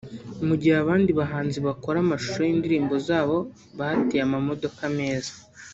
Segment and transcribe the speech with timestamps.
[0.47, 3.37] Mu gihe abandi bahanzi bakora amashusho y’indirimbo zabo
[3.77, 5.33] batiye amamodoka meza